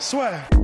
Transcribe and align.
Swear. 0.00 0.59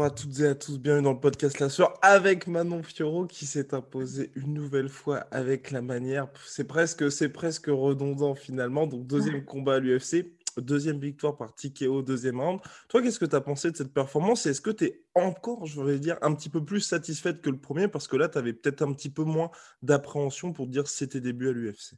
Bonjour 0.00 0.14
à 0.14 0.16
toutes 0.16 0.40
et 0.40 0.46
à 0.46 0.54
tous, 0.54 0.78
bienvenue 0.78 1.04
dans 1.04 1.12
le 1.12 1.20
podcast 1.20 1.58
La 1.58 1.68
Soeur 1.68 1.92
avec 2.00 2.46
Manon 2.46 2.82
Fioro 2.82 3.26
qui 3.26 3.44
s'est 3.44 3.74
imposé 3.74 4.32
une 4.34 4.54
nouvelle 4.54 4.88
fois 4.88 5.26
avec 5.30 5.70
la 5.72 5.82
manière. 5.82 6.28
C'est 6.46 6.64
presque, 6.64 7.12
c'est 7.12 7.28
presque 7.28 7.66
redondant 7.66 8.34
finalement. 8.34 8.86
Donc 8.86 9.06
deuxième 9.06 9.44
combat 9.44 9.74
à 9.74 9.78
l'UFC, 9.78 10.32
deuxième 10.56 10.98
victoire 10.98 11.36
par 11.36 11.54
TKO, 11.54 12.00
deuxième 12.00 12.40
round. 12.40 12.60
Toi, 12.88 13.02
qu'est-ce 13.02 13.18
que 13.18 13.26
tu 13.26 13.36
as 13.36 13.42
pensé 13.42 13.70
de 13.70 13.76
cette 13.76 13.92
performance? 13.92 14.46
Et 14.46 14.50
est-ce 14.50 14.62
que 14.62 14.70
tu 14.70 14.86
es 14.86 15.04
encore, 15.14 15.66
je 15.66 15.74
voudrais 15.74 15.98
dire, 15.98 16.16
un 16.22 16.34
petit 16.34 16.48
peu 16.48 16.64
plus 16.64 16.80
satisfaite 16.80 17.42
que 17.42 17.50
le 17.50 17.58
premier? 17.58 17.86
Parce 17.86 18.08
que 18.08 18.16
là, 18.16 18.30
tu 18.30 18.38
avais 18.38 18.54
peut-être 18.54 18.80
un 18.80 18.94
petit 18.94 19.10
peu 19.10 19.24
moins 19.24 19.50
d'appréhension 19.82 20.54
pour 20.54 20.66
dire 20.66 20.88
c'était 20.88 21.20
début 21.20 21.50
à 21.50 21.52
l'UFC 21.52 21.92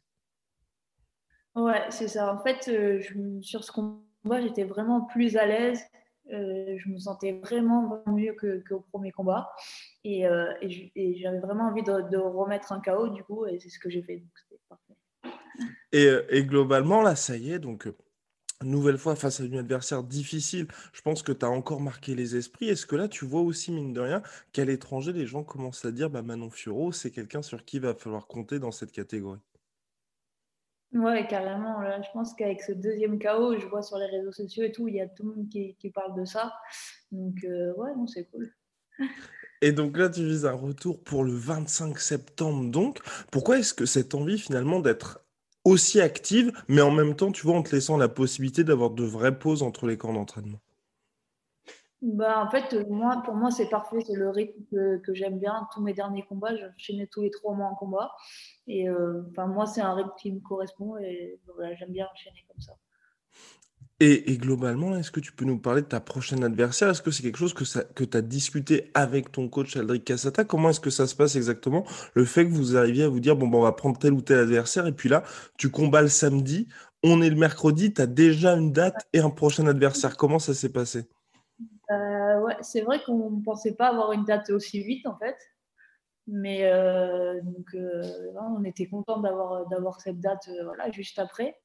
Ouais, 1.54 1.84
c'est 1.90 2.08
ça. 2.08 2.34
En 2.34 2.42
fait, 2.42 2.66
euh, 2.66 3.00
je, 3.00 3.40
sur 3.42 3.62
ce 3.62 3.70
combat, 3.70 4.40
j'étais 4.40 4.64
vraiment 4.64 5.02
plus 5.02 5.36
à 5.36 5.46
l'aise. 5.46 5.78
Euh, 6.32 6.78
je 6.78 6.88
me 6.88 6.98
sentais 6.98 7.32
vraiment, 7.32 8.02
mieux 8.06 8.34
qu'au 8.68 8.80
premier 8.80 9.12
combat. 9.12 9.50
Et, 10.04 10.26
euh, 10.26 10.52
et 10.62 11.16
j'avais 11.20 11.40
vraiment 11.40 11.68
envie 11.68 11.82
de, 11.82 12.16
remettre 12.16 12.72
un 12.72 12.80
KO, 12.80 13.08
du 13.08 13.22
coup, 13.24 13.46
et 13.46 13.58
c'est 13.58 13.68
ce 13.68 13.78
que 13.78 13.90
j'ai 13.90 14.02
fait. 14.02 14.22
Et, 15.92 16.08
et, 16.30 16.44
globalement, 16.44 17.02
là, 17.02 17.16
ça 17.16 17.36
y 17.36 17.52
est, 17.52 17.58
donc, 17.58 17.86
nouvelle 18.64 18.98
fois 18.98 19.16
face 19.16 19.40
à 19.40 19.44
un 19.44 19.52
adversaire 19.54 20.02
difficile, 20.02 20.68
je 20.92 21.00
pense 21.02 21.22
que 21.22 21.32
tu 21.32 21.44
as 21.44 21.50
encore 21.50 21.80
marqué 21.80 22.14
les 22.14 22.36
esprits. 22.36 22.68
Est-ce 22.68 22.86
que 22.86 22.96
là, 22.96 23.08
tu 23.08 23.24
vois 23.24 23.42
aussi, 23.42 23.72
mine 23.72 23.92
de 23.92 24.00
rien, 24.00 24.22
qu'à 24.52 24.64
l'étranger, 24.64 25.12
les 25.12 25.26
gens 25.26 25.44
commencent 25.44 25.84
à 25.84 25.92
dire 25.92 26.10
bah, 26.10 26.22
Manon 26.22 26.50
Furo, 26.50 26.92
c'est 26.92 27.10
quelqu'un 27.10 27.42
sur 27.42 27.64
qui 27.64 27.76
il 27.76 27.82
va 27.82 27.94
falloir 27.94 28.26
compter 28.26 28.58
dans 28.58 28.72
cette 28.72 28.92
catégorie? 28.92 29.40
Ouais, 30.92 31.26
carrément. 31.26 31.80
Là, 31.80 32.02
je 32.02 32.08
pense 32.12 32.34
qu'avec 32.34 32.60
ce 32.60 32.72
deuxième 32.72 33.18
chaos, 33.18 33.58
je 33.58 33.66
vois 33.66 33.82
sur 33.82 33.96
les 33.96 34.06
réseaux 34.06 34.32
sociaux 34.32 34.64
et 34.64 34.72
tout, 34.72 34.88
il 34.88 34.96
y 34.96 35.00
a 35.00 35.08
tout 35.08 35.22
le 35.22 35.34
monde 35.34 35.48
qui, 35.48 35.74
qui 35.76 35.90
parle 35.90 36.14
de 36.18 36.24
ça. 36.24 36.52
Donc, 37.10 37.36
euh, 37.44 37.72
ouais, 37.74 37.94
non, 37.96 38.06
c'est 38.06 38.26
cool. 38.26 38.52
Et 39.62 39.72
donc 39.72 39.96
là, 39.96 40.10
tu 40.10 40.26
vises 40.26 40.44
un 40.44 40.52
retour 40.52 41.02
pour 41.02 41.24
le 41.24 41.32
25 41.32 41.98
septembre. 41.98 42.70
Donc, 42.70 42.98
pourquoi 43.30 43.58
est-ce 43.58 43.72
que 43.72 43.86
cette 43.86 44.14
envie 44.14 44.38
finalement 44.38 44.80
d'être 44.80 45.24
aussi 45.64 46.00
active, 46.00 46.52
mais 46.68 46.82
en 46.82 46.90
même 46.90 47.14
temps, 47.16 47.32
tu 47.32 47.46
vois, 47.46 47.56
en 47.56 47.62
te 47.62 47.74
laissant 47.74 47.96
la 47.96 48.08
possibilité 48.08 48.64
d'avoir 48.64 48.90
de 48.90 49.04
vraies 49.04 49.38
pauses 49.38 49.62
entre 49.62 49.86
les 49.86 49.96
camps 49.96 50.12
d'entraînement? 50.12 50.60
Bah, 52.02 52.44
en 52.44 52.50
fait, 52.50 52.74
moi, 52.88 53.22
pour 53.24 53.34
moi, 53.34 53.50
c'est 53.50 53.68
parfait. 53.68 53.98
C'est 54.04 54.16
le 54.16 54.30
rythme 54.30 55.00
que, 55.00 55.14
j'aime 55.14 55.38
bien. 55.38 55.68
Tous 55.72 55.80
mes 55.80 55.94
derniers 55.94 56.24
combats, 56.24 56.54
j'enchaînais 56.56 57.06
tous 57.06 57.22
les 57.22 57.30
trois 57.30 57.54
mois 57.54 57.68
en 57.68 57.74
combat. 57.76 58.10
Et 58.66 58.88
euh, 58.88 59.22
moi, 59.36 59.66
c'est 59.66 59.80
un 59.80 59.94
rythme 59.94 60.12
qui 60.20 60.32
me 60.32 60.40
correspond 60.40 60.96
et 60.98 61.40
voilà, 61.54 61.74
j'aime 61.76 61.92
bien 61.92 62.06
enchaîner 62.12 62.44
comme 62.48 62.60
ça. 62.60 62.72
Et, 64.00 64.32
et 64.32 64.36
globalement, 64.36 64.96
est-ce 64.96 65.12
que 65.12 65.20
tu 65.20 65.30
peux 65.30 65.44
nous 65.44 65.60
parler 65.60 65.82
de 65.82 65.86
ta 65.86 66.00
prochaine 66.00 66.42
adversaire? 66.42 66.90
Est-ce 66.90 67.02
que 67.02 67.12
c'est 67.12 67.22
quelque 67.22 67.38
chose 67.38 67.54
que, 67.54 67.62
que 67.92 68.02
tu 68.02 68.16
as 68.16 68.22
discuté 68.22 68.90
avec 68.94 69.30
ton 69.30 69.48
coach 69.48 69.76
Aldric 69.76 70.04
Cassata? 70.04 70.44
Comment 70.44 70.70
est-ce 70.70 70.80
que 70.80 70.90
ça 70.90 71.06
se 71.06 71.14
passe 71.14 71.36
exactement? 71.36 71.84
Le 72.14 72.24
fait 72.24 72.44
que 72.44 72.50
vous 72.50 72.76
arriviez 72.76 73.04
à 73.04 73.08
vous 73.08 73.20
dire, 73.20 73.36
bon, 73.36 73.46
ben, 73.46 73.58
on 73.58 73.62
va 73.62 73.70
prendre 73.70 73.96
tel 73.96 74.12
ou 74.12 74.20
tel 74.20 74.40
adversaire, 74.40 74.88
et 74.88 74.92
puis 74.92 75.08
là, 75.08 75.22
tu 75.56 75.70
combats 75.70 76.02
le 76.02 76.08
samedi, 76.08 76.66
on 77.04 77.22
est 77.22 77.30
le 77.30 77.36
mercredi, 77.36 77.94
tu 77.94 78.02
as 78.02 78.08
déjà 78.08 78.56
une 78.56 78.72
date 78.72 79.06
et 79.12 79.20
un 79.20 79.30
prochain 79.30 79.68
adversaire. 79.68 80.16
Comment 80.16 80.40
ça 80.40 80.52
s'est 80.52 80.72
passé? 80.72 81.04
Euh, 81.92 82.40
ouais, 82.40 82.56
c'est 82.60 82.80
vrai 82.82 83.02
qu'on 83.04 83.30
ne 83.30 83.42
pensait 83.42 83.74
pas 83.74 83.88
avoir 83.88 84.12
une 84.12 84.24
date 84.24 84.50
aussi 84.50 84.82
vite 84.82 85.06
en 85.06 85.16
fait. 85.18 85.36
Mais 86.26 86.64
euh, 86.64 87.40
donc, 87.42 87.74
euh, 87.74 88.02
on 88.40 88.62
était 88.64 88.86
content 88.86 89.18
d'avoir, 89.18 89.66
d'avoir 89.66 90.00
cette 90.00 90.20
date 90.20 90.48
voilà, 90.64 90.90
juste 90.90 91.18
après. 91.18 91.58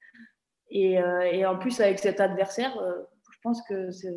Et, 0.69 0.95
et, 1.31 1.45
en 1.45 1.57
plus, 1.57 1.79
avec 1.79 1.97
cet 1.97 2.19
adversaire, 2.19 2.77
je 3.31 3.37
pense 3.41 3.61
que 3.69 3.89
c'est, 3.91 4.13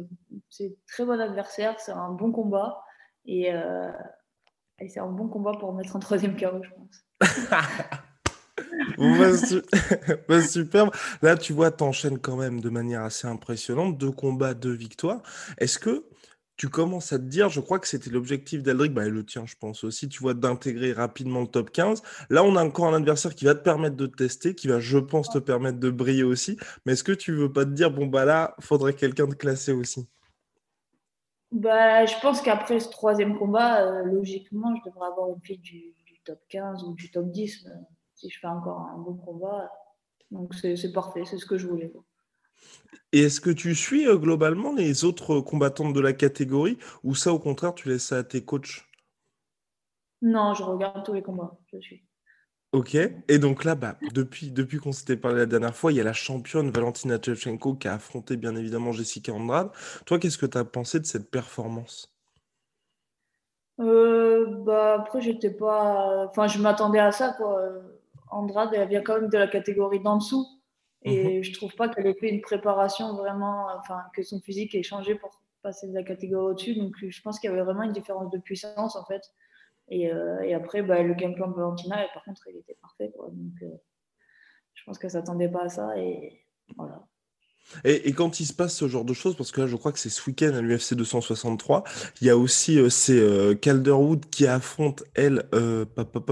c'est 0.48 0.76
très 0.88 1.04
bon 1.04 1.20
adversaire, 1.20 1.78
c'est 1.78 1.92
un 1.92 2.10
bon 2.10 2.32
combat. 2.32 2.82
Et, 3.24 3.50
et 4.80 4.88
c'est 4.88 4.98
un 4.98 5.12
bon 5.12 5.28
combat 5.28 5.52
pour 5.60 5.72
mettre 5.74 5.94
un 5.94 6.00
troisième 6.00 6.36
KO, 6.36 6.60
je 6.64 6.70
pense. 6.70 7.04
bah, 10.28 10.42
superbe. 10.42 10.90
Là, 11.22 11.36
tu 11.36 11.52
vois, 11.52 11.70
t'enchaînes 11.70 12.18
quand 12.18 12.36
même 12.36 12.60
de 12.60 12.70
manière 12.70 13.02
assez 13.02 13.26
impressionnante. 13.26 13.98
Deux 13.98 14.10
combats, 14.12 14.54
deux 14.54 14.72
victoires. 14.72 15.22
Est-ce 15.58 15.78
que 15.78 16.04
tu 16.60 16.68
commences 16.68 17.10
à 17.14 17.18
te 17.18 17.24
dire, 17.24 17.48
je 17.48 17.58
crois 17.58 17.78
que 17.78 17.88
c'était 17.88 18.10
l'objectif 18.10 18.62
d'Aldric, 18.62 18.92
bah, 18.92 19.06
et 19.06 19.08
le 19.08 19.24
tien, 19.24 19.46
je 19.46 19.54
pense 19.58 19.82
aussi, 19.82 20.10
tu 20.10 20.20
vois, 20.20 20.34
d'intégrer 20.34 20.92
rapidement 20.92 21.40
le 21.40 21.46
top 21.46 21.70
15. 21.70 22.02
Là, 22.28 22.44
on 22.44 22.54
a 22.54 22.62
encore 22.62 22.86
un 22.86 22.94
adversaire 22.94 23.34
qui 23.34 23.46
va 23.46 23.54
te 23.54 23.64
permettre 23.64 23.96
de 23.96 24.04
tester, 24.04 24.54
qui 24.54 24.68
va, 24.68 24.78
je 24.78 24.98
pense, 24.98 25.30
te 25.30 25.38
permettre 25.38 25.78
de 25.78 25.88
briller 25.88 26.22
aussi. 26.22 26.58
Mais 26.84 26.92
est-ce 26.92 27.02
que 27.02 27.12
tu 27.12 27.32
veux 27.32 27.50
pas 27.50 27.64
te 27.64 27.70
dire, 27.70 27.90
bon, 27.90 28.08
bah 28.08 28.26
là, 28.26 28.56
faudrait 28.60 28.92
quelqu'un 28.92 29.26
de 29.26 29.32
classé 29.32 29.72
aussi? 29.72 30.06
Bah, 31.50 32.04
Je 32.04 32.14
pense 32.20 32.42
qu'après 32.42 32.78
ce 32.78 32.90
troisième 32.90 33.38
combat, 33.38 33.82
euh, 33.82 34.04
logiquement, 34.04 34.74
je 34.76 34.90
devrais 34.90 35.06
avoir 35.06 35.30
une 35.30 35.40
fille 35.40 35.56
du, 35.58 35.94
top 36.26 36.40
15 36.50 36.84
ou 36.84 36.92
du 36.92 37.10
top 37.10 37.30
10 37.30 37.66
si 38.20 38.30
je 38.30 38.38
fais 38.38 38.46
encore 38.46 38.80
un 38.80 38.98
bon 38.98 39.14
combat. 39.14 39.72
Donc 40.30 40.54
c'est 40.54 40.92
parfait, 40.92 41.24
c'est 41.24 41.38
ce 41.38 41.46
que 41.46 41.58
je 41.58 41.66
voulais. 41.66 41.92
Et 43.12 43.22
est-ce 43.22 43.40
que 43.40 43.50
tu 43.50 43.74
suis 43.74 44.06
euh, 44.06 44.16
globalement 44.16 44.72
les 44.72 45.04
autres 45.04 45.40
combattantes 45.40 45.92
de 45.92 46.00
la 46.00 46.12
catégorie 46.12 46.78
ou 47.02 47.14
ça 47.14 47.32
au 47.32 47.38
contraire 47.38 47.74
tu 47.74 47.88
laisses 47.88 48.06
ça 48.06 48.18
à 48.18 48.22
tes 48.22 48.44
coachs? 48.44 48.86
Non, 50.22 50.54
je 50.54 50.62
regarde 50.62 51.04
tous 51.04 51.14
les 51.14 51.22
combats, 51.22 51.58
je 51.72 51.78
suis. 51.78 52.04
Ok, 52.72 52.94
et 52.94 53.38
donc 53.40 53.64
là, 53.64 53.74
bah, 53.74 53.96
depuis, 54.14 54.52
depuis 54.52 54.78
qu'on 54.78 54.92
s'était 54.92 55.16
parlé 55.16 55.38
la 55.38 55.46
dernière 55.46 55.74
fois, 55.74 55.90
il 55.90 55.96
y 55.96 56.00
a 56.00 56.04
la 56.04 56.12
championne 56.12 56.70
Valentina 56.70 57.18
Shevchenko 57.20 57.74
qui 57.74 57.88
a 57.88 57.94
affronté 57.94 58.36
bien 58.36 58.54
évidemment 58.54 58.92
Jessica 58.92 59.32
Andrade. 59.32 59.70
Toi, 60.06 60.20
qu'est-ce 60.20 60.38
que 60.38 60.46
tu 60.46 60.56
as 60.56 60.64
pensé 60.64 61.00
de 61.00 61.04
cette 61.04 61.32
performance? 61.32 62.14
Euh, 63.80 64.46
bah, 64.64 64.94
Après, 65.00 65.20
j'étais 65.20 65.50
pas. 65.50 66.26
Enfin, 66.28 66.46
je 66.46 66.60
m'attendais 66.60 67.00
à 67.00 67.10
ça, 67.10 67.32
quoi. 67.32 67.60
Andrade, 68.30 68.70
elle 68.74 68.88
vient 68.88 69.02
quand 69.02 69.20
même 69.20 69.30
de 69.30 69.38
la 69.38 69.48
catégorie 69.48 70.00
d'en 70.00 70.16
dessous. 70.16 70.46
Et 71.02 71.38
mhm. 71.38 71.44
je 71.44 71.52
trouve 71.52 71.74
pas 71.74 71.88
qu'elle 71.88 72.06
ait 72.06 72.14
fait 72.14 72.28
une 72.28 72.42
préparation 72.42 73.14
vraiment, 73.14 73.68
enfin, 73.78 74.02
que 74.14 74.22
son 74.22 74.40
physique 74.40 74.74
ait 74.74 74.82
changé 74.82 75.14
pour 75.14 75.30
passer 75.62 75.88
de 75.88 75.94
la 75.94 76.02
catégorie 76.02 76.52
au-dessus. 76.52 76.74
Donc, 76.74 76.94
je 77.00 77.22
pense 77.22 77.38
qu'il 77.38 77.50
y 77.50 77.52
avait 77.52 77.62
vraiment 77.62 77.82
une 77.82 77.92
différence 77.92 78.30
de 78.30 78.38
puissance, 78.38 78.96
en 78.96 79.04
fait. 79.04 79.22
Et, 79.88 80.12
euh, 80.12 80.40
et 80.42 80.54
après, 80.54 80.82
bah, 80.82 81.02
le 81.02 81.14
game 81.14 81.34
plan 81.34 81.48
de 81.48 81.54
Valentina, 81.54 82.06
par 82.14 82.22
contre, 82.24 82.46
il 82.48 82.56
était 82.56 82.76
parfait. 82.80 83.10
Quoi. 83.16 83.28
Donc, 83.30 83.62
euh, 83.62 83.76
je 84.74 84.84
pense 84.84 84.98
qu'elle 84.98 85.10
s'attendait 85.10 85.48
pas 85.48 85.64
à 85.64 85.68
ça. 85.68 85.98
Et 85.98 86.44
voilà. 86.76 87.02
Et, 87.84 88.12
quand 88.12 88.40
il 88.40 88.46
se 88.46 88.52
passe 88.52 88.74
ce 88.74 88.88
genre 88.88 89.04
de 89.04 89.12
choses, 89.12 89.36
parce 89.36 89.52
que 89.52 89.60
là, 89.60 89.66
je 89.66 89.76
crois 89.76 89.92
que 89.92 89.98
c'est 89.98 90.10
ce 90.10 90.28
week-end 90.28 90.52
à 90.54 90.60
l'UFC 90.60 90.94
263, 90.94 91.84
il 92.20 92.26
y 92.26 92.30
a 92.30 92.36
aussi 92.36 92.78
euh, 92.78 92.88
c'est 92.88 93.18
euh, 93.18 93.54
Calderwood 93.54 94.26
qui 94.30 94.46
affronte 94.46 95.04
elle, 95.14 95.44
euh, 95.54 95.84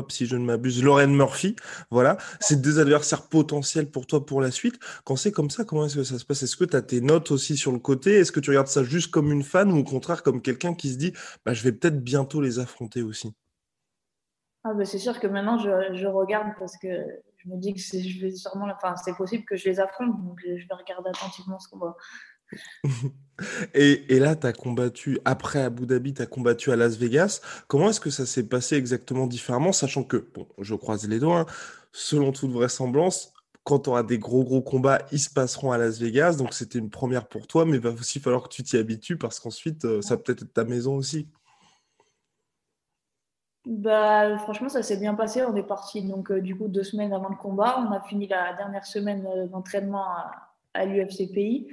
si 0.09 0.27
je 0.27 0.37
ne 0.37 0.45
m'abuse, 0.45 0.83
Lauren 0.83 1.09
Murphy. 1.09 1.57
Voilà, 1.91 2.19
c'est 2.41 2.61
deux 2.61 2.81
adversaires 2.81 3.29
potentiels 3.29 3.91
pour 3.91 4.07
toi 4.07 4.25
pour 4.27 4.41
la 4.41 4.51
suite. 4.51 4.79
Quand 5.05 5.17
c'est 5.17 5.33
comme 5.33 5.51
ça, 5.51 5.65
comment 5.65 5.87
est-ce 5.87 5.97
que 5.97 6.05
ça 6.05 6.19
se 6.19 6.25
passe? 6.25 6.43
Est-ce 6.43 6.57
que 6.57 6.65
tu 6.65 6.77
as 6.77 6.83
tes 6.83 7.01
notes 7.01 7.31
aussi 7.31 7.57
sur 7.57 7.73
le 7.73 7.79
côté? 7.79 8.15
Est-ce 8.15 8.33
que 8.33 8.41
tu 8.41 8.51
regardes 8.51 8.69
ça 8.69 8.83
juste 8.83 9.11
comme 9.11 9.33
une 9.33 9.43
fan 9.43 9.71
ou 9.73 9.79
au 9.79 9.85
contraire 9.85 10.23
comme 10.23 10.43
quelqu'un 10.43 10.75
qui 10.75 10.91
se 10.91 10.99
dit, 10.99 11.13
bah, 11.45 11.55
je 11.55 11.63
vais 11.63 11.73
peut-être 11.73 12.03
bientôt 12.03 12.41
les 12.41 12.59
affronter 12.59 13.03
aussi? 13.03 13.33
Ah 14.65 14.75
bah 14.75 14.85
c'est 14.85 14.99
sûr 14.99 15.19
que 15.21 15.27
maintenant 15.27 15.57
je 15.59 16.07
regarde 16.07 16.49
parce 16.59 16.77
que 16.77 16.89
je 17.49 17.55
me 17.55 17.61
dis 17.61 17.75
que 17.75 17.81
je 17.81 18.21
vais 18.21 18.35
sûrement, 18.35 18.67
enfin, 18.75 18.95
c'est 18.97 19.17
possible 19.17 19.45
que 19.45 19.57
je 19.57 19.69
les 19.69 19.81
affronte, 19.81 20.23
donc 20.25 20.41
je 20.45 20.67
vais 20.67 20.75
regarder 20.75 21.11
attentivement 21.11 21.59
ce 21.59 21.69
combat. 21.69 21.97
et, 23.75 24.15
et, 24.15 24.19
là, 24.19 24.35
tu 24.35 24.47
as 24.47 24.53
combattu, 24.53 25.19
après 25.25 25.63
Abu 25.63 25.87
Dhabi, 25.87 26.15
tu 26.15 26.23
as 26.23 26.27
combattu 26.27 26.73
à 26.73 26.77
Las 26.77 26.97
Vegas. 26.97 27.41
Comment 27.67 27.91
est-ce 27.91 28.01
que 28.01 28.11
ça 28.11 28.27
s'est 28.27 28.49
passé 28.49 28.77
exactement 28.77 29.27
différemment, 29.27 29.73
sachant 29.73 30.03
que, 30.03 30.17
bon, 30.35 30.47
je 30.59 30.75
croise 30.75 31.07
les 31.07 31.19
doigts, 31.19 31.41
hein, 31.41 31.47
selon 31.93 32.33
toute 32.33 32.51
vraisemblance, 32.51 33.33
quand 33.65 33.81
tu 33.81 33.91
auras 33.91 34.03
des 34.03 34.19
gros 34.19 34.45
gros 34.45 34.63
combats, 34.63 35.03
ils 35.13 35.21
se 35.21 35.29
passeront 35.29 35.73
à 35.73 35.79
Las 35.79 35.99
Vegas. 35.99 36.37
Donc 36.37 36.55
c'était 36.55 36.79
une 36.79 36.89
première 36.89 37.29
pour 37.29 37.47
toi, 37.47 37.67
mais 37.67 37.77
il 37.77 37.83
va 37.83 37.91
aussi 37.91 38.19
falloir 38.19 38.45
que 38.45 38.49
tu 38.49 38.63
t'y 38.63 38.79
habitues 38.79 39.19
parce 39.19 39.41
qu'ensuite, 39.41 39.85
euh, 39.85 40.01
ça 40.01 40.17
peut 40.17 40.33
être 40.33 40.51
ta 40.51 40.65
maison 40.65 40.97
aussi. 40.97 41.29
Bah, 43.69 44.39
franchement, 44.39 44.71
ça 44.71 44.83
s'est 44.83 44.97
bien 44.97 45.15
passé. 45.15 45.43
On 45.45 45.55
est 45.55 45.63
parti 45.63 46.03
donc 46.03 46.31
euh, 46.31 46.41
du 46.41 46.57
coup 46.57 46.69
deux 46.69 46.83
semaines 46.83 47.13
avant 47.13 47.29
le 47.29 47.37
combat. 47.37 47.85
On 47.87 47.93
a 47.93 48.01
fini 48.01 48.27
la 48.27 48.55
dernière 48.55 48.87
semaine 48.87 49.27
euh, 49.27 49.47
d'entraînement 49.47 50.05
à, 50.75 50.85
l'UFC 50.87 51.31
Pays. 51.35 51.69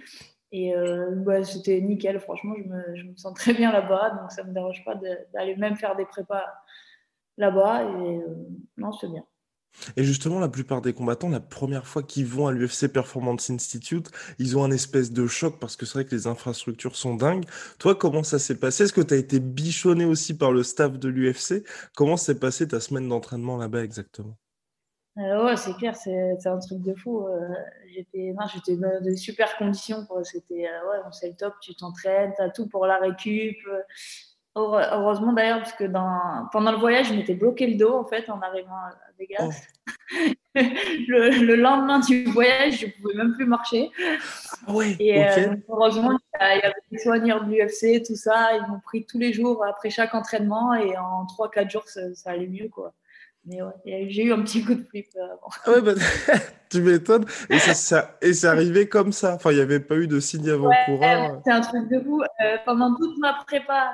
Et 0.51 0.73
bah, 1.17 1.43
c'était 1.43 1.81
nickel, 1.81 2.17
franchement, 2.19 2.53
je 2.57 2.63
me, 2.63 2.95
je 2.95 3.03
me, 3.03 3.15
sens 3.17 3.33
très 3.33 3.53
bien 3.53 3.73
là-bas, 3.73 4.11
donc 4.11 4.31
ça 4.31 4.41
ne 4.43 4.49
me 4.49 4.53
dérange 4.53 4.85
pas 4.85 4.95
d'aller 5.33 5.55
même 5.57 5.75
faire 5.75 5.97
des 5.97 6.05
prépas 6.05 6.45
là-bas. 7.37 7.83
Et 7.83 8.21
non, 8.77 8.93
c'est 8.93 9.09
bien. 9.09 9.25
Et 9.97 10.03
justement, 10.03 10.39
la 10.39 10.49
plupart 10.49 10.81
des 10.81 10.93
combattants, 10.93 11.29
la 11.29 11.39
première 11.39 11.87
fois 11.87 12.03
qu'ils 12.03 12.25
vont 12.25 12.47
à 12.47 12.51
l'UFC 12.51 12.87
Performance 12.87 13.49
Institute, 13.49 14.09
ils 14.39 14.57
ont 14.57 14.63
un 14.63 14.71
espèce 14.71 15.11
de 15.11 15.27
choc 15.27 15.59
parce 15.59 15.75
que 15.75 15.85
c'est 15.85 15.93
vrai 15.93 16.05
que 16.05 16.15
les 16.15 16.27
infrastructures 16.27 16.95
sont 16.95 17.15
dingues. 17.15 17.45
Toi, 17.79 17.95
comment 17.95 18.23
ça 18.23 18.39
s'est 18.39 18.59
passé? 18.59 18.83
Est-ce 18.83 18.93
que 18.93 19.01
tu 19.01 19.13
as 19.13 19.17
été 19.17 19.39
bichonné 19.39 20.05
aussi 20.05 20.37
par 20.37 20.51
le 20.51 20.63
staff 20.63 20.97
de 20.99 21.09
l'UFC 21.09 21.63
Comment 21.95 22.17
s'est 22.17 22.39
passée 22.39 22.67
ta 22.67 22.79
semaine 22.79 23.07
d'entraînement 23.07 23.57
là-bas 23.57 23.83
exactement? 23.83 24.37
Euh, 25.17 25.45
ouais, 25.45 25.55
c'est 25.55 25.73
clair, 25.75 25.95
c'est 25.95 26.45
un 26.45 26.59
truc 26.59 26.81
de 26.81 26.93
fou. 26.93 27.25
Euh, 27.25 27.39
j'étais 27.87 28.33
dans 28.33 29.01
de 29.01 29.15
super 29.15 29.57
conditions. 29.57 30.05
C'était, 30.23 30.67
euh, 30.67 30.89
ouais, 30.89 30.97
c'est 31.11 31.29
le 31.29 31.35
top, 31.35 31.53
tu 31.61 31.73
t'entraînes, 31.75 32.33
tu 32.35 32.41
as 32.41 32.49
tout 32.49 32.67
pour 32.67 32.85
la 32.85 32.97
récup. 32.97 33.55
Heureusement 34.55 35.33
d'ailleurs, 35.33 35.59
parce 35.59 35.73
que 35.73 35.83
dans... 35.83 36.47
pendant 36.51 36.71
le 36.71 36.77
voyage, 36.77 37.07
je 37.07 37.13
m'étais 37.13 37.33
bloqué 37.33 37.67
le 37.67 37.75
dos 37.75 37.93
en 37.93 38.05
fait 38.05 38.29
en 38.29 38.39
arrivant 38.41 38.75
à 38.75 38.93
Vegas. 39.19 39.49
Oh. 39.49 39.51
le, 40.55 41.55
lendemain 41.55 41.99
du 41.99 42.23
voyage, 42.25 42.79
je 42.79 42.85
ne 42.85 42.91
pouvais 42.91 43.13
même 43.15 43.33
plus 43.33 43.45
marcher. 43.45 43.91
Ah 44.67 44.73
ouais, 44.73 44.95
et 44.99 45.25
euh, 45.25 45.55
heureusement, 45.67 46.17
il 46.39 46.59
y 46.63 46.65
avait 46.65 46.73
des 46.91 46.97
soigneurs 46.99 47.43
de 47.43 47.51
l'UFC, 47.51 48.05
tout 48.05 48.15
ça. 48.15 48.55
Ils 48.55 48.71
m'ont 48.71 48.79
pris 48.79 49.05
tous 49.05 49.19
les 49.19 49.33
jours 49.33 49.65
après 49.65 49.89
chaque 49.89 50.15
entraînement 50.15 50.73
et 50.73 50.97
en 50.97 51.25
3-4 51.25 51.69
jours, 51.69 51.83
ça, 51.87 52.29
allait 52.29 52.47
mieux. 52.47 52.69
quoi. 52.69 52.93
Mais 53.45 53.61
ouais, 53.61 54.07
j'ai 54.09 54.23
eu 54.23 54.33
un 54.33 54.41
petit 54.41 54.63
coup 54.63 54.73
de 54.73 54.83
flip 54.83 55.07
euh. 55.17 55.27
Ah 55.65 55.71
ouais, 55.71 55.81
bah, 55.81 55.91
tu 56.71 56.81
m'étonnes. 56.81 57.25
Et 57.49 57.59
ça, 57.59 58.17
et 58.21 58.33
c'est 58.33 58.47
arrivé 58.47 58.87
comme 58.87 59.11
ça? 59.11 59.35
Enfin, 59.35 59.51
il 59.51 59.57
n'y 59.57 59.61
avait 59.61 59.79
pas 59.79 59.95
eu 59.95 60.07
de 60.07 60.19
signe 60.19 60.49
avant-coureur? 60.49 61.41
c'est 61.45 61.51
un 61.51 61.61
truc 61.61 61.89
de 61.89 61.99
fou. 61.99 62.21
Euh, 62.21 62.57
pendant 62.65 62.95
toute 62.95 63.17
ma 63.19 63.33
prépa, 63.45 63.91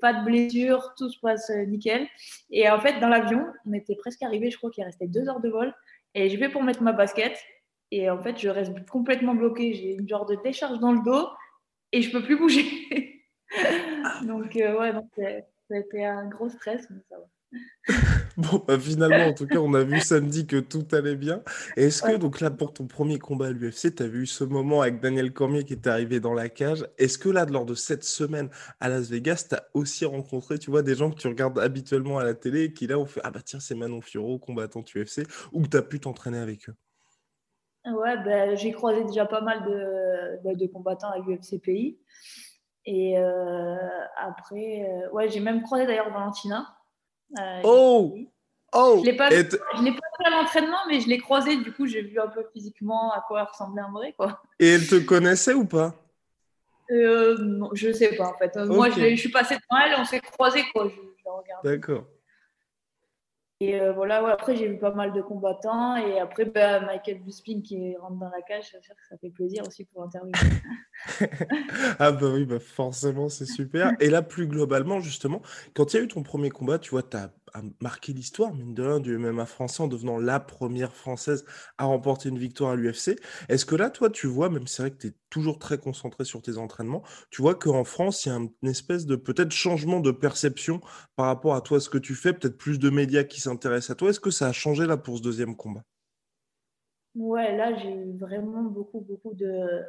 pas 0.00 0.12
de 0.12 0.24
blessure, 0.24 0.94
tout 0.96 1.08
se 1.08 1.18
passe 1.20 1.50
euh, 1.50 1.64
nickel. 1.64 2.06
Et 2.50 2.68
en 2.68 2.80
fait, 2.80 3.00
dans 3.00 3.08
l'avion, 3.08 3.46
on 3.66 3.72
était 3.72 3.96
presque 3.96 4.22
arrivé, 4.22 4.50
je 4.50 4.56
crois 4.56 4.70
qu'il 4.70 4.84
restait 4.84 5.06
deux 5.06 5.28
heures 5.28 5.40
de 5.40 5.48
vol. 5.48 5.74
Et 6.14 6.28
je 6.28 6.36
vais 6.38 6.48
pour 6.48 6.62
mettre 6.62 6.82
ma 6.82 6.92
basket. 6.92 7.38
Et 7.90 8.10
en 8.10 8.20
fait, 8.22 8.38
je 8.38 8.48
reste 8.48 8.72
complètement 8.88 9.34
bloqué. 9.34 9.74
J'ai 9.74 9.94
une 9.94 10.08
genre 10.08 10.26
de 10.26 10.36
décharge 10.42 10.78
dans 10.80 10.92
le 10.92 11.02
dos 11.04 11.28
et 11.92 12.02
je 12.02 12.10
peux 12.10 12.22
plus 12.22 12.36
bouger. 12.36 12.64
donc, 14.22 14.56
euh, 14.56 14.78
ouais, 14.78 14.92
donc, 14.92 15.10
ça 15.16 15.74
a 15.74 15.78
été 15.78 16.04
un 16.04 16.26
gros 16.28 16.48
stress, 16.48 16.88
mais 16.90 17.00
ça 17.08 17.18
va. 17.18 17.26
Bon, 18.36 18.62
bah, 18.66 18.78
finalement, 18.78 19.28
en 19.28 19.32
tout 19.32 19.46
cas, 19.46 19.58
on 19.58 19.72
a 19.74 19.82
vu 19.82 20.00
samedi 20.00 20.46
que 20.46 20.56
tout 20.56 20.86
allait 20.92 21.16
bien. 21.16 21.42
est-ce 21.76 22.02
que, 22.02 22.16
donc 22.16 22.40
là, 22.40 22.50
pour 22.50 22.72
ton 22.72 22.86
premier 22.86 23.18
combat 23.18 23.46
à 23.46 23.50
l'UFC, 23.50 23.94
tu 23.94 24.02
as 24.02 24.08
vu 24.08 24.26
ce 24.26 24.44
moment 24.44 24.82
avec 24.82 25.00
Daniel 25.00 25.32
Cormier 25.32 25.64
qui 25.64 25.72
était 25.72 25.90
arrivé 25.90 26.20
dans 26.20 26.34
la 26.34 26.48
cage. 26.48 26.86
Est-ce 26.98 27.16
que 27.18 27.28
là, 27.28 27.46
lors 27.46 27.64
de 27.64 27.74
cette 27.74 28.04
semaine 28.04 28.50
à 28.80 28.88
Las 28.88 29.08
Vegas, 29.08 29.46
tu 29.48 29.54
as 29.54 29.66
aussi 29.74 30.04
rencontré, 30.04 30.58
tu 30.58 30.70
vois, 30.70 30.82
des 30.82 30.94
gens 30.94 31.10
que 31.10 31.16
tu 31.16 31.28
regardes 31.28 31.58
habituellement 31.58 32.18
à 32.18 32.24
la 32.24 32.34
télé 32.34 32.64
et 32.64 32.72
qui 32.72 32.86
là 32.86 32.98
ont 32.98 33.06
fait 33.06 33.20
Ah 33.24 33.30
bah 33.30 33.40
tiens, 33.44 33.60
c'est 33.60 33.74
Manon 33.74 34.00
Fioro, 34.00 34.38
combattant 34.38 34.82
UFC, 34.82 35.26
ou 35.52 35.62
que 35.62 35.68
tu 35.68 35.76
as 35.76 35.82
pu 35.82 36.00
t'entraîner 36.00 36.38
avec 36.38 36.68
eux? 36.68 36.74
Ouais, 37.86 38.16
bah, 38.24 38.56
j'ai 38.56 38.72
croisé 38.72 39.04
déjà 39.04 39.26
pas 39.26 39.40
mal 39.40 39.64
de, 39.64 40.42
bah, 40.42 40.54
de 40.54 40.66
combattants 40.66 41.10
à 41.10 41.18
l'UFC 41.18 41.62
Pays. 41.62 41.98
Et 42.84 43.18
euh, 43.18 43.76
après, 44.16 44.88
euh, 44.88 45.10
ouais, 45.10 45.28
j'ai 45.28 45.40
même 45.40 45.62
croisé 45.62 45.86
d'ailleurs 45.86 46.10
Valentina. 46.10 46.75
Euh, 47.38 47.60
oh! 47.64 48.16
Oh! 48.72 48.96
Je 48.96 49.00
ne 49.00 49.12
l'ai 49.12 49.16
pas, 49.16 49.30
fait 49.30 49.48
à 50.24 50.30
l'entraînement, 50.30 50.78
mais 50.88 51.00
je 51.00 51.08
l'ai 51.08 51.18
croisé. 51.18 51.56
Du 51.56 51.72
coup, 51.72 51.86
j'ai 51.86 52.02
vu 52.02 52.20
un 52.20 52.28
peu 52.28 52.44
physiquement 52.52 53.12
à 53.12 53.24
quoi 53.26 53.44
ressemblait 53.44 53.82
André. 53.82 54.14
Quoi. 54.18 54.42
Et 54.58 54.68
elle 54.68 54.86
te 54.86 54.96
connaissait 54.96 55.54
ou 55.54 55.64
pas? 55.64 55.94
Euh, 56.90 57.36
non, 57.38 57.70
Je 57.72 57.88
ne 57.88 57.92
sais 57.92 58.14
pas 58.16 58.28
en 58.28 58.34
fait. 58.34 58.54
Moi, 58.56 58.90
je, 58.90 59.10
je, 59.10 59.16
suis 59.16 59.30
passée 59.30 59.56
devant 59.56 59.82
elle, 59.82 59.94
on 59.98 60.04
s'est 60.04 60.20
croisés. 60.20 60.64
Quoi. 60.72 60.90
D'accord. 61.64 62.04
Et 63.60 63.80
euh, 63.80 63.92
voilà, 63.92 64.26
après, 64.30 64.54
j'ai 64.54 64.68
vu 64.68 64.78
pas 64.78 64.92
mal 64.92 65.12
de 65.12 65.22
combattants. 65.22 65.96
Et 65.96 66.20
après, 66.20 66.44
bah, 66.44 66.80
Michael 66.80 67.20
Buspin 67.22 67.62
qui 67.62 67.96
rentre 67.96 68.16
dans 68.16 68.28
la 68.28 68.42
cage, 68.42 68.70
ça, 68.70 68.78
ça 69.08 69.16
fait 69.16 69.30
plaisir 69.30 69.62
aussi 69.66 69.84
pour 69.84 70.02
interviewer. 70.02 70.32
ah 71.98 72.12
bah 72.12 72.28
oui, 72.32 72.44
bah 72.44 72.58
forcément, 72.58 73.28
c'est 73.28 73.46
super. 73.46 73.92
Et 74.00 74.10
là, 74.10 74.22
plus 74.22 74.46
globalement, 74.46 75.00
justement, 75.00 75.42
quand 75.74 75.92
il 75.92 75.96
y 75.96 76.00
a 76.00 76.02
eu 76.02 76.08
ton 76.08 76.22
premier 76.22 76.50
combat, 76.50 76.78
tu 76.78 76.90
vois, 76.90 77.02
tu 77.02 77.16
as 77.16 77.30
marqué 77.80 78.12
l'histoire, 78.12 78.54
mine 78.54 78.74
de 78.74 78.82
rien, 78.82 79.00
du 79.00 79.14
MMA 79.16 79.46
français 79.46 79.82
en 79.82 79.88
devenant 79.88 80.18
la 80.18 80.40
première 80.40 80.94
française 80.94 81.44
à 81.78 81.84
remporter 81.86 82.28
une 82.28 82.38
victoire 82.38 82.72
à 82.72 82.76
l'UFC. 82.76 83.16
Est-ce 83.48 83.64
que 83.66 83.74
là, 83.76 83.90
toi, 83.90 84.10
tu 84.10 84.26
vois, 84.26 84.48
même 84.50 84.66
si 84.66 84.74
c'est 84.76 84.82
vrai 84.82 84.90
que 84.92 84.98
tu 84.98 85.06
es 85.08 85.14
toujours 85.30 85.58
très 85.58 85.78
concentré 85.78 86.24
sur 86.24 86.42
tes 86.42 86.56
entraînements, 86.58 87.02
tu 87.30 87.42
vois 87.42 87.54
qu'en 87.54 87.84
France, 87.84 88.24
il 88.24 88.28
y 88.28 88.32
a 88.32 88.36
une 88.36 88.68
espèce 88.68 89.06
de 89.06 89.16
peut-être 89.16 89.52
changement 89.52 90.00
de 90.00 90.10
perception 90.10 90.80
par 91.16 91.26
rapport 91.26 91.54
à 91.54 91.60
toi, 91.60 91.80
ce 91.80 91.88
que 91.88 91.98
tu 91.98 92.14
fais, 92.14 92.32
peut-être 92.32 92.58
plus 92.58 92.78
de 92.78 92.90
médias 92.90 93.24
qui 93.24 93.40
s'intéressent 93.40 93.90
à 93.90 93.94
toi? 93.96 94.10
Est-ce 94.10 94.20
que 94.20 94.30
ça 94.30 94.48
a 94.48 94.52
changé 94.52 94.86
là 94.86 94.96
pour 94.96 95.18
ce 95.18 95.22
deuxième 95.22 95.56
combat? 95.56 95.82
Ouais, 97.16 97.56
là, 97.56 97.74
j'ai 97.74 97.90
eu 97.90 98.18
vraiment 98.18 98.62
beaucoup, 98.62 99.00
beaucoup 99.00 99.32
de, 99.32 99.82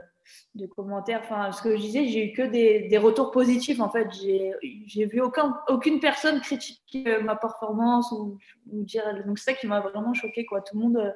de 0.55 0.65
commentaires. 0.65 1.19
Enfin, 1.23 1.51
ce 1.51 1.61
que 1.61 1.75
je 1.75 1.81
disais, 1.81 2.07
j'ai 2.07 2.31
eu 2.31 2.33
que 2.33 2.43
des, 2.43 2.87
des, 2.87 2.97
retours 2.97 3.31
positifs. 3.31 3.81
En 3.81 3.89
fait, 3.89 4.07
j'ai 4.13 5.05
vu 5.05 5.19
aucun, 5.19 5.59
aucune 5.67 5.99
personne 5.99 6.39
critiquer 6.39 7.15
euh, 7.15 7.21
ma 7.21 7.35
performance 7.35 8.13
ou, 8.13 8.39
dire. 8.65 9.03
Donc, 9.25 9.39
c'est 9.39 9.51
ça 9.51 9.57
qui 9.57 9.67
m'a 9.67 9.81
vraiment 9.81 10.13
choqué. 10.13 10.45
Quoi. 10.45 10.61
Tout 10.61 10.77
le 10.77 10.83
monde, 10.83 11.13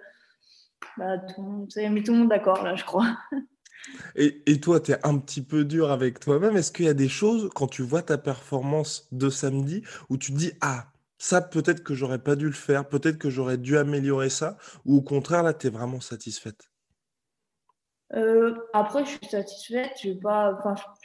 bah, 0.98 1.18
tout 1.18 1.42
le 1.42 1.48
monde, 1.48 1.72
ça 1.72 1.80
a 1.80 1.90
mis 1.90 2.04
tout 2.04 2.12
le 2.12 2.20
monde 2.20 2.30
d'accord, 2.30 2.62
là, 2.62 2.76
je 2.76 2.84
crois. 2.84 3.08
Et, 4.16 4.44
et 4.46 4.60
toi, 4.60 4.80
tu 4.80 4.92
es 4.92 5.08
un 5.08 5.18
petit 5.18 5.42
peu 5.42 5.66
dur 5.66 5.90
avec 5.90 6.20
toi-même. 6.20 6.56
Est-ce 6.56 6.72
qu'il 6.72 6.86
y 6.86 6.90
a 6.90 6.94
des 6.94 7.10
choses, 7.10 7.50
quand 7.56 7.66
tu 7.66 7.82
vois 7.82 8.04
ta 8.04 8.20
performance 8.20 9.08
de 9.12 9.30
samedi, 9.30 9.82
où 10.10 10.18
tu 10.18 10.32
te 10.32 10.38
dis 10.38 10.52
Ah, 10.62 10.91
ça, 11.22 11.40
peut-être 11.40 11.84
que 11.84 11.94
j'aurais 11.94 12.18
pas 12.18 12.36
dû 12.36 12.48
le 12.48 12.52
faire, 12.52 12.90
peut-être 12.90 13.20
que 13.20 13.30
j'aurais 13.30 13.60
dû 13.60 13.78
améliorer 13.78 14.32
ça, 14.32 14.58
ou 14.86 14.98
au 14.98 15.02
contraire, 15.04 15.44
là, 15.44 15.54
tu 15.54 15.68
es 15.68 15.70
vraiment 15.70 16.02
satisfaite 16.02 16.72
euh, 18.16 18.56
Après, 18.74 19.06
je 19.06 19.12
suis 19.12 19.28
satisfaite. 19.30 19.92
Je 20.02 20.10
ne 20.10 20.16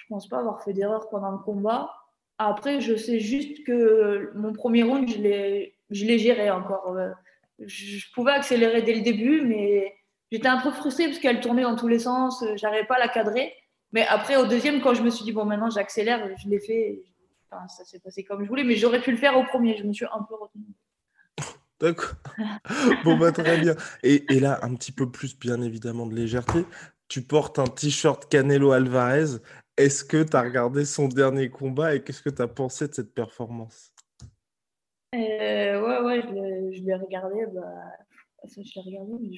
pense 0.09 0.29
pas 0.29 0.39
avoir 0.39 0.65
fait 0.65 0.73
d'erreur 0.73 1.11
pendant 1.11 1.33
le 1.33 1.39
combat. 1.39 1.93
Après, 2.39 2.81
je 2.81 2.97
sais 2.97 3.21
juste 3.21 3.67
que 3.67 4.33
mon 4.35 4.55
premier 4.55 4.85
round, 4.85 5.07
je 5.07 5.19
l'ai 5.19 6.19
géré 6.19 6.51
encore. 6.51 6.97
Euh, 6.97 7.11
je 7.59 8.11
pouvais 8.15 8.33
accélérer 8.33 8.81
dès 8.81 8.95
le 8.95 9.03
début, 9.03 9.43
mais 9.43 9.95
j'étais 10.33 10.49
un 10.49 10.63
peu 10.63 10.71
frustrée 10.71 11.09
parce 11.09 11.19
qu'elle 11.19 11.41
tournait 11.41 11.65
dans 11.65 11.77
tous 11.77 11.89
les 11.89 11.99
sens. 11.99 12.43
J'arrivais 12.55 12.87
pas 12.87 12.95
à 12.95 13.01
la 13.01 13.09
cadrer. 13.09 13.53
Mais 13.93 14.07
après, 14.07 14.37
au 14.37 14.47
deuxième, 14.47 14.81
quand 14.81 14.95
je 14.95 15.03
me 15.03 15.11
suis 15.11 15.27
dit, 15.27 15.33
bon, 15.33 15.45
maintenant 15.45 15.69
j'accélère, 15.69 16.27
je 16.39 16.49
l'ai 16.49 16.59
fait 16.59 17.03
ça 17.51 17.85
s'est 17.85 18.01
passé 18.01 18.25
comme 18.25 18.43
je 18.45 18.49
voulais, 18.49 18.65
mais 18.65 18.77
j'aurais 18.77 19.01
pu 19.01 19.11
le 19.11 19.17
faire 19.17 19.37
au 19.37 19.45
premier. 19.45 19.77
Je 19.77 19.85
me 19.85 19.93
suis 19.93 20.07
un 20.07 20.23
peu 20.29 20.35
retenue. 20.35 20.75
D'accord. 21.81 22.15
bon, 23.05 23.17
bah, 23.19 23.33
très 23.33 23.59
bien. 23.59 23.75
Et, 24.03 24.25
et, 24.33 24.41
là, 24.41 24.59
un 24.63 24.75
petit 24.75 24.93
peu 24.93 25.11
plus, 25.11 25.39
bien 25.39 25.61
évidemment, 25.61 26.07
de 26.07 26.15
légèreté. 26.15 26.65
Tu 27.09 27.23
portes 27.23 27.59
un 27.59 27.67
t-shirt 27.67 28.29
Canelo 28.29 28.73
Alvarez. 28.73 29.39
Est-ce 29.77 30.05
que 30.05 30.23
tu 30.23 30.37
as 30.37 30.43
regardé 30.43 30.85
son 30.85 31.07
dernier 31.09 31.51
combat 31.51 31.95
et 31.95 32.03
qu'est-ce 32.03 32.23
que 32.23 32.31
tu 32.31 32.43
as 32.43 32.49
pensé 32.49 32.89
de 32.89 32.95
cette 32.95 33.15
performance? 33.15 33.93
Euh, 35.15 35.67
Ouais, 35.87 36.01
ouais, 36.01 36.23
je 36.23 36.83
l'ai 36.83 36.95
regardé. 36.95 37.47
Bah... 37.53 37.63
je 38.45 38.61
l'ai 38.61 38.83
regardé, 38.83 39.13
mais 39.21 39.37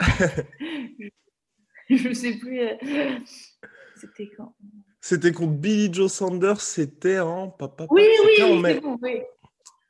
je. 1.90 1.96
je 1.96 2.12
sais 2.12 2.38
plus. 2.38 2.60
Euh, 2.60 3.18
c'était 3.96 4.28
quand? 4.36 4.54
C'était 5.02 5.32
contre 5.32 5.54
Billy 5.54 5.92
Joe 5.92 6.10
Sanders, 6.10 6.60
c'était 6.60 7.18
en 7.18 7.48
papa. 7.48 7.86
Oui, 7.90 8.06
oui, 8.24 8.60
oui, 8.62 8.80
oui. 9.02 9.22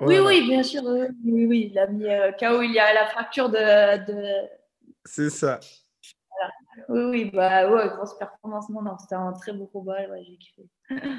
Oui, 0.00 0.18
oui, 0.18 0.48
bien 0.48 0.62
sûr. 0.62 0.82
Oui, 0.84 1.46
oui, 1.46 1.68
il 1.70 1.78
a 1.78 1.86
mis 1.86 2.08
euh, 2.08 2.32
KO, 2.32 2.62
il 2.62 2.72
y 2.72 2.78
a 2.80 2.92
la 2.92 3.06
fracture 3.06 3.48
de. 3.50 4.06
de... 4.06 4.48
C'est 5.04 5.30
ça. 5.30 5.60
Oui, 6.88 7.02
oui, 7.10 7.30
bah 7.32 7.66
grosse 7.88 8.16
performance. 8.18 8.68
Non, 8.70 8.96
c'était 8.98 9.14
un 9.14 9.32
très 9.32 9.52
beau 9.52 9.66
combat, 9.66 9.96
ouais, 10.08 10.24
j'ai 10.26 10.36
kiffé. 10.36 10.62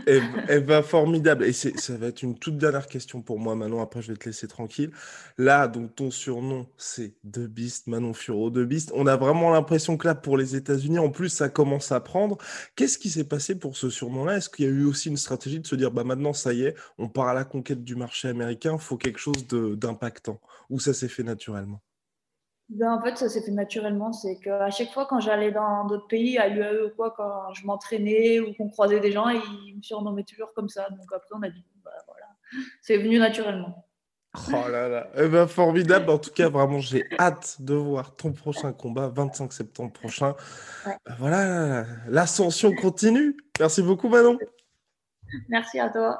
et, 0.08 0.20
et 0.50 0.60
bah, 0.60 0.82
formidable. 0.84 1.46
Et 1.46 1.54
ça 1.54 1.98
va 1.98 2.08
être 2.08 2.22
une 2.24 2.38
toute 2.38 2.58
dernière 2.58 2.88
question 2.88 3.22
pour 3.22 3.40
moi, 3.40 3.56
Manon. 3.56 3.82
Après, 3.82 4.02
je 4.02 4.12
vais 4.12 4.18
te 4.18 4.26
laisser 4.26 4.48
tranquille. 4.48 4.92
Là, 5.38 5.68
donc, 5.68 5.96
ton 5.96 6.12
surnom, 6.12 6.68
c'est 6.78 7.16
The 7.32 7.48
Beast, 7.48 7.88
Manon 7.88 8.14
Furo, 8.14 8.50
The 8.50 8.60
Beast. 8.60 8.92
On 8.96 9.08
a 9.08 9.16
vraiment 9.16 9.52
l'impression 9.52 9.98
que 9.98 10.08
là, 10.08 10.16
pour 10.16 10.38
les 10.38 10.56
États-Unis, 10.56 11.00
en 11.00 11.10
plus, 11.10 11.30
ça 11.30 11.50
commence 11.50 11.92
à 11.92 12.00
prendre. 12.00 12.38
Qu'est-ce 12.76 12.98
qui 12.98 13.10
s'est 13.10 13.28
passé 13.28 13.56
pour 13.58 13.78
ce 13.78 13.90
surnom-là? 13.90 14.38
Est-ce 14.38 14.50
qu'il 14.50 14.66
y 14.66 14.68
a 14.68 14.72
eu 14.72 14.86
aussi 14.86 15.10
une 15.10 15.18
stratégie 15.18 15.60
de 15.60 15.68
se 15.68 15.76
dire, 15.76 15.92
bah 15.92 16.04
maintenant, 16.04 16.34
ça 16.34 16.54
y 16.54 16.64
est, 16.64 16.76
on 16.98 17.10
part 17.10 17.28
à 17.28 17.34
la 17.34 17.46
conquête 17.46 17.84
du 17.84 17.96
marché 17.96 18.28
américain, 18.28 18.78
faut 18.78 18.98
quelque 18.98 19.20
chose 19.20 19.48
d'impactant? 19.48 20.40
Ou 20.70 20.80
ça 20.80 20.94
s'est 20.94 21.08
fait 21.08 21.24
naturellement? 21.24 21.82
Ben, 22.74 22.94
en 22.94 23.02
fait, 23.02 23.18
ça 23.18 23.30
s'est 23.30 23.42
fait 23.42 23.52
naturellement. 23.52 24.12
C'est 24.14 24.38
qu'à 24.38 24.70
chaque 24.70 24.92
fois, 24.92 25.06
quand 25.06 25.20
j'allais 25.20 25.52
dans 25.52 25.86
d'autres 25.86 26.08
pays, 26.08 26.38
à 26.38 26.48
l'UAE 26.48 26.86
ou 26.86 26.90
quoi, 26.96 27.14
quand 27.16 27.54
je 27.54 27.66
m'entraînais 27.66 28.40
ou 28.40 28.54
qu'on 28.54 28.70
croisait 28.70 29.00
des 29.00 29.12
gens, 29.12 29.30
ils 29.30 29.78
me 29.78 29.82
surnommaient 29.82 30.24
toujours 30.24 30.54
comme 30.54 30.70
ça. 30.70 30.90
Donc 30.90 31.12
après, 31.14 31.30
on 31.34 31.44
a 31.44 31.50
dit, 31.50 31.64
bah, 31.84 31.92
voilà, 32.08 32.26
c'est 32.82 32.98
venu 32.98 33.20
naturellement. 33.20 33.86
Oh 34.48 34.68
là 34.68 34.90
là, 34.90 35.08
eh 35.16 35.28
ben, 35.28 35.46
formidable. 35.46 36.10
En 36.10 36.18
tout 36.18 36.32
cas, 36.32 36.50
vraiment, 36.50 36.80
j'ai 36.80 37.06
hâte 37.20 37.58
de 37.60 37.76
voir 37.76 38.16
ton 38.16 38.32
prochain 38.32 38.74
combat, 38.74 39.08
25 39.08 39.54
septembre 39.54 39.94
prochain. 39.94 40.36
Ben, 40.86 40.98
voilà, 41.20 41.86
l'ascension 42.08 42.74
continue. 42.74 43.38
Merci 43.60 43.84
beaucoup, 43.84 44.10
Manon. 44.10 44.40
Merci 45.50 45.80
à 45.80 45.90
toi. 45.90 46.20